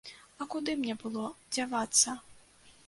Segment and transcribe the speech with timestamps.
[0.43, 2.19] А куды мне было дзявацца?